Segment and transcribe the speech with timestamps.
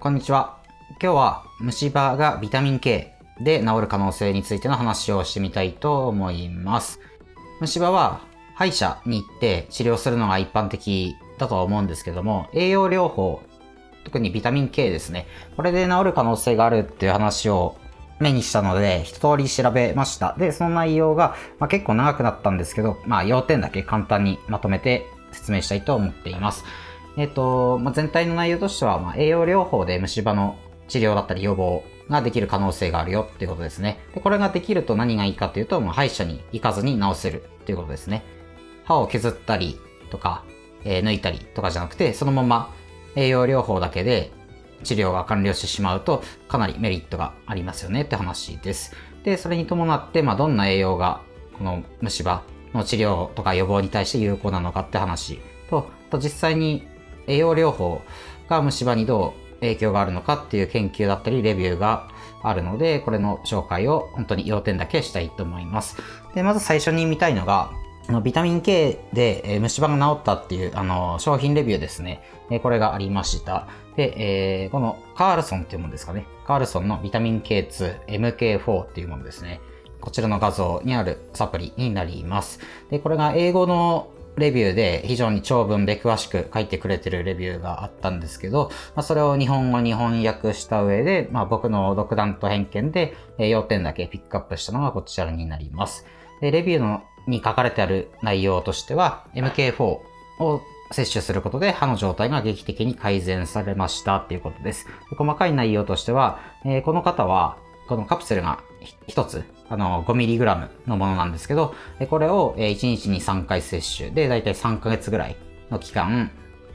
[0.00, 0.56] こんにちは。
[0.92, 7.00] 今日は虫歯がビタミン K で治る可能性についての話をしてみたいと思います。
[7.60, 8.22] 虫歯は
[8.54, 13.42] 歯医者に行って治療するのが一般的だとは思うんですけども、栄養療法、
[14.04, 15.26] 特にビタミン K ですね。
[15.54, 17.76] これで治る可能性があるっていう話を
[18.20, 20.34] 目にしたので、一通り調べました。
[20.38, 26.64] で、その内容が、まあ、結構長くなったんですけど、まあ、要点だけ簡単にまとめて説明したいと思っています。
[27.20, 30.56] えっ、と、まあ、全体の内容としては、まあ、栄養療法で虫歯の
[30.88, 34.00] 治療だったり予防ができる可能性があるよっていうことですね。
[34.14, 38.24] で、これができると何がいいかっていうと、もう歯医者に行かずに治せるっていうことですね。
[38.84, 39.78] 歯を削ったり
[40.08, 40.44] とか、
[40.82, 42.72] えー、抜いたりとかじゃなくて、そのまま
[43.16, 44.32] 栄養療法だけで
[44.82, 48.96] 治療が完了してしまうと、かなりメリットがありますよねって話です。
[49.24, 51.20] で、それに伴って、まあ、どんな栄養が、
[51.58, 56.88] この虫歯の治療とか予防に対して有効なのかって話と、と実際に
[57.30, 58.02] 栄養療法
[58.48, 62.08] が虫歯にどう影響があるのかっていう研究だったりレビューが
[62.42, 65.96] あるので、これの紹介を本当に要点だけしたいと思います。
[66.34, 67.70] で、まず最初に見たいのが、
[68.24, 72.22] ビタミン K で、え虫歯が治ったっていうあの商品レビューですね。
[72.50, 73.68] えこれがありました。
[73.94, 76.26] で、えー、このカールソンっていうものですかね。
[76.46, 79.60] カールソンのビタミン K2、MK4 っていうものですね。
[80.00, 82.58] こちらの画像にあるサプリになります。
[82.90, 96.06] で、これが英語のレビューで非常に長文で詳しく書いてくれてるレビューがあったんですけど、まあ、それを日本語に翻訳した上で、まあ、僕の独断と偏見で、え、要点だけピックアップしたのがこちらになります。
[96.40, 104.86] でレビューのに書かれてある内容としては、MK4 を摂取することで歯の状態が劇的に改善されましたっていうことです。
[105.16, 107.58] 細かい内容としては、えー、この方は、
[107.90, 108.60] このカプセルが
[109.08, 111.74] 1つ、あの、5mg のものなんですけど、
[112.08, 115.34] これを1日に3回摂取で、だいたい3ヶ月ぐらい
[115.72, 116.30] の期間、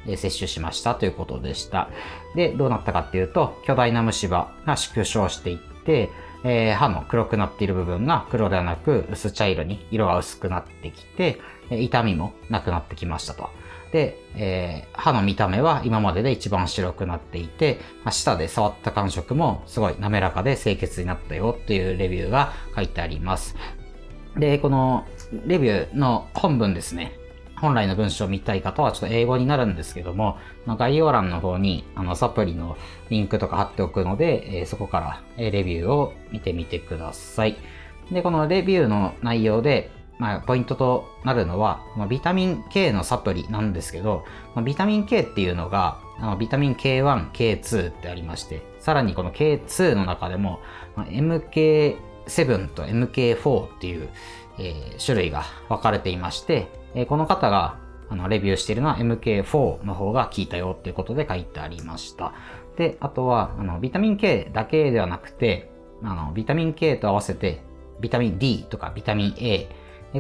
[0.05, 1.88] 摂取しましたということでした。
[2.35, 6.09] で、どうなったかっていうと、巨大な虫歯が縮小していって、
[6.44, 11.40] えー、歯の黒くなっている部分が黒ではなく薄茶色に色が薄くなってきて、
[11.70, 13.50] 痛みもなくなってきましたと。
[13.92, 23.56] で、えー、歯の見た目は今までで一番白くなっていて、ま、舌で触った感触もすごい滑らかで清潔になったよっていうレビューが書いてあります。
[24.38, 25.06] で、この
[25.46, 27.14] レビューの本文ですね。
[27.56, 30.38] 本来の文章を見たい方はちょっと英語になるんですけども、
[30.68, 32.78] 概要欄の方にあのサプリの
[33.09, 37.56] リンクとか貼っておくので、え、そこからレビューを見てみてください。
[38.12, 50.59] で、このレビューの内容で、まあ、ポイントとなるのは、まあ、ビタミン K のサプリなんですけど、まあ、ビタミン K っていうのが、あのビタミン K1、K2 ってありまして、さらにこの K2 の中でも、
[50.96, 54.09] まあ、MK7 と MK4 っていう、
[54.58, 57.78] えー、種類が分かれていまして、えー、この方が
[58.09, 62.34] あのレビューしているのは MK4 の方が効いたよっていうことで書いてありました。
[62.78, 65.72] で、あとは、あのビタミン K だけではなくて、
[66.03, 67.64] あのビタミン K と合わせて、
[68.00, 69.70] ビタミン D とかビタミン A、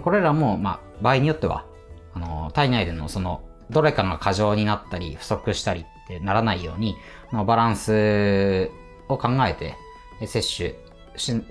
[0.01, 1.65] これらも、まあ、場合によっては、
[2.13, 6.95] あの、体内でのその、どれかが過剰になったり、不足したりってならないように、
[7.31, 8.69] のバランス
[9.07, 9.75] を考えて、
[10.25, 10.75] 摂取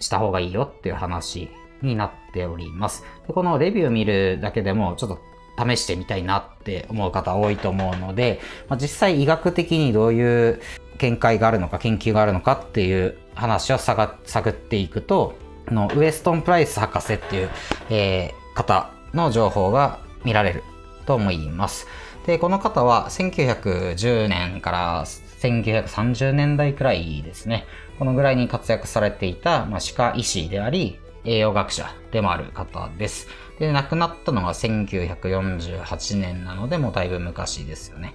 [0.01, 1.51] した方がいいよっていう話
[1.83, 3.05] になっております。
[3.27, 5.19] でこのレビューを見るだけでも、ちょっと
[5.59, 10.61] 試してみたいなって思う方多いと思うので、まあ、実際医学的にどういう
[10.99, 14.17] 見解があるのか研究があるのかっていう話を探
[14.51, 15.35] っていくと、
[15.71, 17.51] のウエストン・プライス博士っていう、
[17.91, 20.63] えー、方の情報が見られる
[21.07, 21.87] と思います。
[22.27, 27.67] で、この方は1910年から1930年代くらいですね。
[27.99, 33.29] このぐらいに活躍されていた、まあ、歯科医師であり、栄養学者でもある方です。
[33.59, 38.15] で、亡くなったのが1948年なので、もうだいぶ昔ですよね。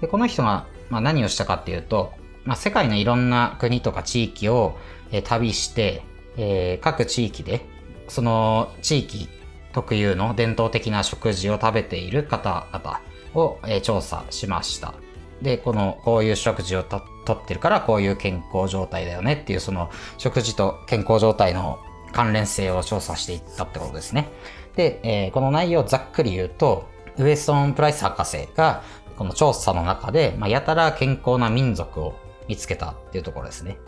[0.00, 2.12] で、この人が、まあ、何をしたかっていうと、
[2.44, 4.78] まあ、世界のいろんな国とか地域を、
[5.24, 6.02] 旅して、
[6.38, 7.66] えー、各地域で、
[8.08, 9.28] その地域
[9.72, 13.00] 特有の伝統的な食事を食べている方々
[13.34, 14.94] を、えー、調査しました。
[15.42, 16.98] で、この、こういう食事をと
[17.32, 21.78] ってるからこういう健康状態だよねっていう、その食事と健康状態の
[22.12, 24.28] 関連性を調査していったってことですね。
[24.76, 28.82] で、えー、この内容をざっくり言うと、ウエストン・プライス博士が、
[29.16, 32.14] この調査の中で、まあ、やたら健康な民族を
[32.46, 33.78] 見つけたっていうところですね。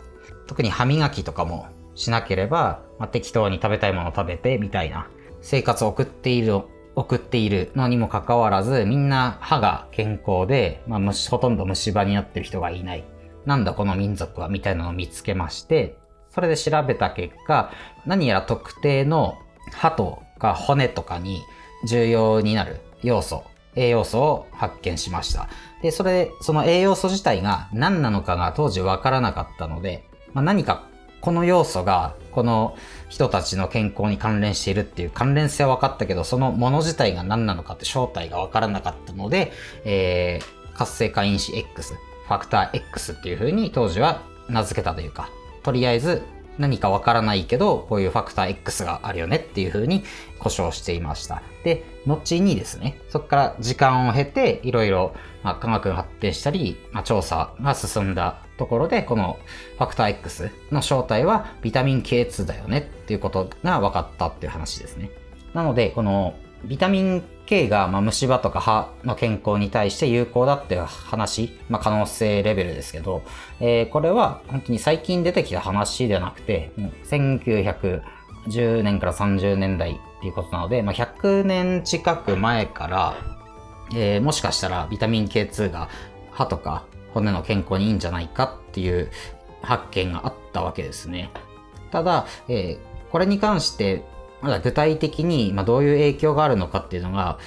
[0.47, 5.07] 特に歯磨きとかもしなければ、まあ、適当に食べたいものを食べてみたいな
[5.41, 6.61] 生活を送っている、
[6.95, 13.03] 送っているのにもかかわらず、みんな歯が健康で、まあ、ほとんど虫歯になってる人がいない。
[13.45, 15.97] なんだこの民族はみたいなのを見つけまして、
[16.29, 17.71] それで調べた結果、
[18.05, 19.37] 何やら特定の
[19.71, 21.41] 歯とか骨とかに
[21.87, 23.43] 重要になる要素
[23.75, 25.47] 栄養素を発見しました。
[25.81, 30.03] で、それ、その栄養素自体が何なのかが当時わからなかったので、
[30.33, 30.87] まあ、何か
[31.21, 32.75] この要素がこの
[33.09, 39.51] 人たちの健康に関連しているっていう関連性は分かったけど、そのもの自体が何なのかって正体が分からなかったので、
[39.85, 45.29] えー、活性化因子 X、ファクター X っていうふうに当時は名付けたというか、
[45.63, 46.23] とりあえず
[46.57, 50.03] 何か分からないけど、こういうファクター X があるよねっていうふうに
[50.41, 51.43] 故障していました。
[51.63, 59.37] で、後にですね、そこから時間を経て、いろいろ、ま、科学が発展したり、まあ、調査が進んだところで、この
[59.77, 65.11] ファクター X の正体はビタミン K2 だよねっていうことが分かったっていう話ですね。
[65.53, 66.33] なので、この
[66.65, 73.23] ビタミン K が、ま、虫歯とか歯の健康に対して有効だっていう話、まあ、可能性レベルですけど、
[73.59, 76.89] えー、これは本当に最近出てきた話ではなくて、も
[78.47, 83.15] 10年から30年代っていうことなので、まあ、100年近く前から、
[83.93, 85.89] えー、もしかしたらビタミン K2 が
[86.31, 89.11] 歯とか骨の健康にいいんじゃないかっていう
[89.61, 91.29] 発見があったわけですね。
[91.91, 94.03] ただ、えー、これに関して
[94.41, 97.37] まだ具体的に、まあどういう影響があるのかっていうのが、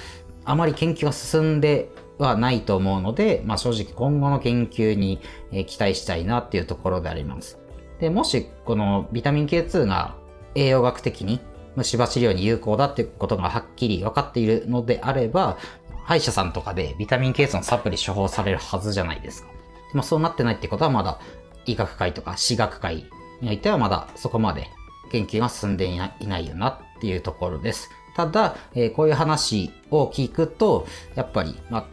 [0.45, 5.19] あまり研究が進んではないと思うので、まあ、正直今後の研究に
[5.65, 7.59] 期待したいなっていうところであります。
[7.99, 10.15] で、もしこのビタミン K2 が
[10.55, 11.39] 栄養学的に
[11.75, 15.57] 虫歯治療に有効だっていうことがはっきり分かっているのであれば、
[16.05, 19.49] 歯医者さんとかでビタミン K2 のサプリ処方されるはずじゃないですか。
[19.91, 21.19] でもそうなってないってことはまだ
[21.65, 23.05] 医学会とか歯学会
[23.41, 24.69] においてはまだそこまで
[25.11, 27.89] 研究が進んでいないよなっていうところです。
[28.15, 31.85] ただ、えー、こういう話を聞くと、やっぱり、まあ、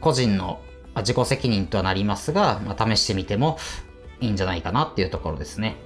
[0.00, 0.60] 個人の
[0.96, 3.58] 自己責任とはなりますが、まあ、試してみても
[4.20, 5.76] いいんじゃないかなっていうところですね。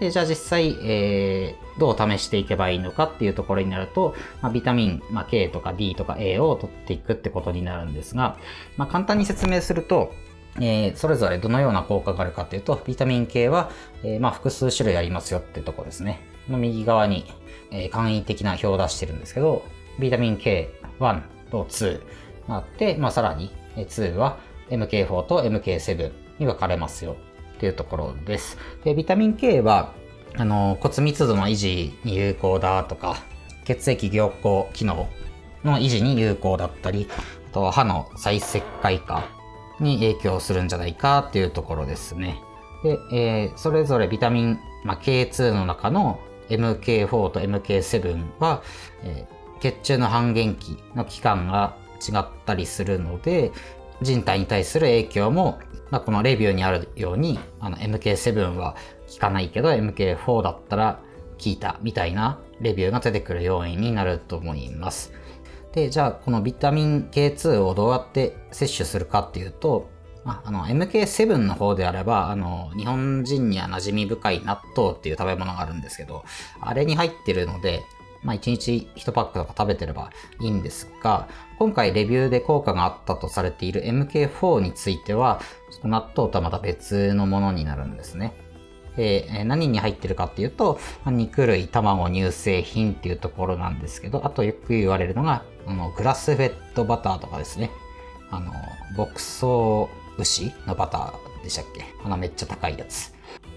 [0.00, 8.36] で、じゃあ実際、えー、どう試していけばいいのかっていうところになると、まあ、ビタミン、まあ、K とか D とか A を取っていくってことになるんですが、
[8.76, 10.12] まあ、簡単に説明すると、
[10.60, 13.70] えー、それぞれどのような効果があるかというと、ビタミン系は、
[14.02, 16.20] えー、まあ、複数種類ありますよっていうとこですね。
[16.48, 17.24] の右側に、
[17.70, 19.64] えー、簡易的な表を出してるんですけど、
[19.98, 22.00] ビタミン K1 と2
[22.48, 24.38] があって、まあ、さらに2は
[24.70, 27.16] MK4 と MK7 に分かれますよ
[27.58, 28.56] っていうところです。
[28.84, 29.92] で、ビタミン K は、
[30.36, 33.16] あの、骨密度の維持に有効だとか、
[33.64, 35.08] 血液凝固機能
[35.64, 37.08] の維持に有効だったり、
[37.50, 39.28] あと歯の再石灰化
[39.80, 42.40] に影響するんじゃないかっていうところですね。
[42.84, 48.62] で、えー、それぞれビタミン、まあ、K2 の中の MK4 と MK7 は、
[49.02, 53.50] えー、血中の半減期の期間が違ったりするので、
[54.02, 55.58] 人体に対する影響も、
[55.90, 58.76] まあ、このレビューにあるように、あの MK7 は
[59.10, 61.00] 効かないけど MK4 だったら
[61.38, 65.12] 効いたみたいなレビューが出てくる要因になると思います。
[65.72, 69.88] で、じゃあこのビタミン K2 をどうやって摂取するかっていうと、
[70.24, 76.24] あの MK7 の方であれば、あの、日本人には馴染み深い納豆っていう食べ物があるんですけど、
[76.60, 77.82] あれに入ってるので、
[78.22, 80.10] まあ1日1パックとか食べてれば
[80.40, 81.28] いいんですが、
[81.58, 85.40] 今回レビューで効果があったとされている MK4 については、
[85.82, 88.34] 納豆とはまた別のものになるんですね。
[88.96, 97.70] で、何に入ってるかっていうと、肉類、卵、乳製品っていうところなんですけど、あとよく言われるのが、あのグラスフェットバターとかですね。
[98.30, 98.52] あの、
[98.96, 99.46] 牧草
[100.18, 101.84] 牛のバターでしたっけ？
[102.04, 103.14] あのめっちゃ高いやつ。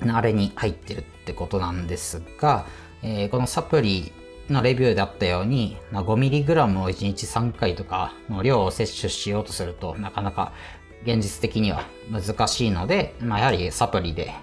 [0.07, 2.65] あれに入ってるってことなんですが、
[3.01, 4.11] えー、このサプリ
[4.49, 10.53] のレビューであったように、5mg を1日3回とかの量を摂取しようとするとなかなか
[11.03, 14.33] 現実的には難しいので、まあ、やはりサプリで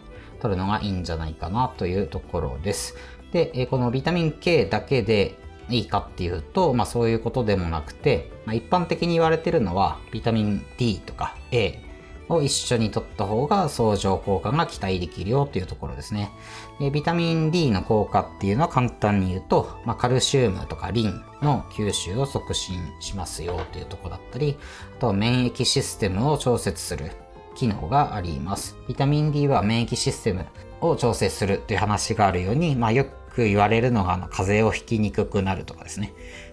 [0.40, 2.96] 取るのがいいんじゃないかなというところです。
[3.32, 5.38] で、このビタミン K だけで
[5.68, 11.82] いいかっていうと、まあそういうことでもなくて、まあ、一般的に言われてるのはビタミン D とか A
[12.28, 16.30] を一緒に取った方が相乗効果が期待できるよというところですね。
[16.78, 24.56] でビタミン D の効果っていうのは簡単に言うと、まあ、カルシウムとかリンの吸収を促進しますよというところだったり、
[24.96, 27.12] あとは免疫システムを調節する
[27.54, 28.76] 機能があります。
[28.86, 30.46] ビタミン D は免疫システム
[30.80, 36.12] を調整するという話があるように、まあ、よく言われるのがあの風邪をひきにくくなるとかですね。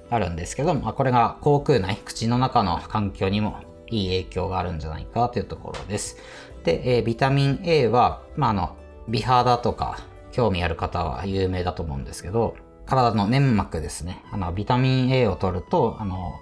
[0.10, 6.18] あるんですけど、まあ、これが口腔内、口の中の環境にもいい影響があるんじゃないかというところです。
[6.64, 8.76] で、え、ビタミン A は、まあ、あの、
[9.08, 10.00] 美肌とか
[10.32, 14.24] 興味ある方は有名だと思うんですけど、体の粘膜ですね。
[14.32, 16.40] あの、ビタミン A を取ると、あの、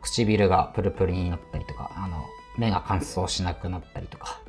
[0.00, 2.24] 唇がプルプルになったりとか、あの、
[2.56, 4.40] 目が乾燥しなくなったりとか、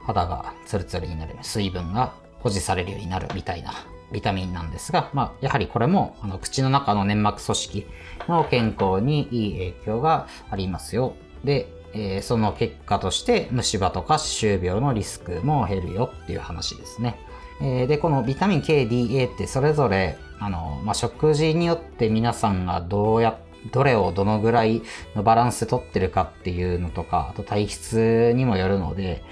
[0.00, 3.72] 肌がツルツルになる、水分が保持されるようになるみたいな
[4.12, 7.86] ビタミンなんですが、まあ、やはりこれもあの口の中の粘膜組織
[8.28, 11.14] の健康にいい影響がありますよ。
[11.42, 17.18] で、えー、その結果として虫歯とか歯周病のリスクも減るよっていう話ですね。
[17.60, 23.38] えー、で、このビタミン K、DA ってそれぞれ、あの、まあ、食事によって皆さんがどうや
[23.72, 24.82] どれをどのぐらい
[25.14, 29.22] のバランスで取ってるかっていうのとか、あと体質にもよるので、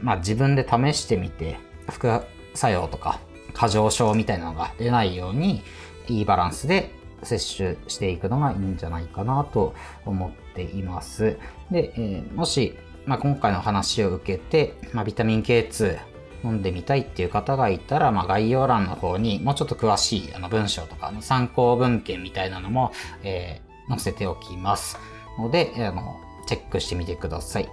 [0.00, 1.58] まあ自分で試してみて、
[1.88, 2.22] 副
[2.54, 3.20] 作用とか
[3.52, 5.62] 過剰症みたいなのが出ないように、
[6.08, 6.90] いいバランスで
[7.26, 11.38] 摂取していくのがいいんじゃないかなと思っています。
[11.70, 15.98] で、えー、もし、まあ、今回の話を受けて、まあ、ビタミン K2
[16.44, 22.92] 飲んでみたいっていう方がいたら、まあ、概要欄の方にもうちょっと詳しいあの文章とかの参考文献みたいなのも、
[23.22, 24.98] えー、載せておきます
[25.38, 27.68] ので、あのチェックしてみてください。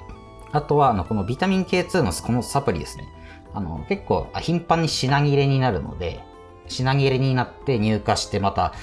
[0.51, 3.07] あとは、あのこのビタミン K2 のこのサプリですね。
[3.53, 6.23] あの結構頻繁に品切れになるので、
[6.73, 8.73] 品切れになって入荷してまた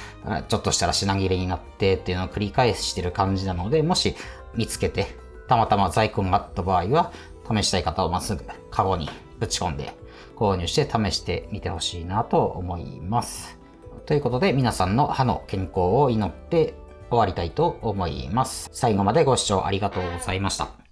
[0.49, 4.17] ちょっとしたら品切れになってっていうのを繰り返してる感じなので、もし
[4.55, 5.07] 見つけて
[5.49, 7.13] たまたま在庫があった場合は
[7.49, 9.95] 試したい方はまっすぐカゴにぶち込んで
[10.37, 13.59] 購入して試してみてほしいなと思います。
[14.07, 16.75] ということで皆さんの歯の健康を祈って
[17.11, 18.71] 終わりたいと思います。
[18.73, 20.90] 最後までご視聴ありがとうございました。